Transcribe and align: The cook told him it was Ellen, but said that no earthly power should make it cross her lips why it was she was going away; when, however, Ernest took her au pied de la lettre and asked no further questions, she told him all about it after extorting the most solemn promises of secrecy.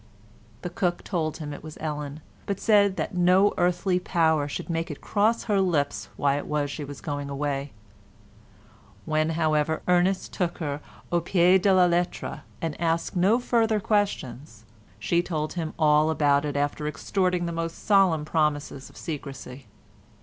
The 0.63 0.71
cook 0.71 1.03
told 1.03 1.37
him 1.37 1.53
it 1.53 1.61
was 1.63 1.77
Ellen, 1.79 2.21
but 2.47 2.59
said 2.59 2.95
that 2.95 3.13
no 3.13 3.53
earthly 3.55 3.99
power 3.99 4.47
should 4.47 4.67
make 4.67 4.89
it 4.89 4.99
cross 4.99 5.43
her 5.43 5.61
lips 5.61 6.09
why 6.17 6.37
it 6.39 6.47
was 6.47 6.71
she 6.71 6.83
was 6.83 7.01
going 7.01 7.29
away; 7.29 7.71
when, 9.05 9.29
however, 9.37 9.83
Ernest 9.87 10.33
took 10.33 10.57
her 10.57 10.81
au 11.11 11.21
pied 11.21 11.61
de 11.61 11.71
la 11.71 11.85
lettre 11.85 12.41
and 12.63 12.81
asked 12.81 13.15
no 13.15 13.37
further 13.37 13.79
questions, 13.79 14.65
she 14.97 15.21
told 15.21 15.53
him 15.53 15.71
all 15.77 16.09
about 16.09 16.45
it 16.45 16.57
after 16.57 16.87
extorting 16.87 17.45
the 17.45 17.51
most 17.51 17.77
solemn 17.85 18.25
promises 18.25 18.89
of 18.89 18.97
secrecy. 18.97 19.67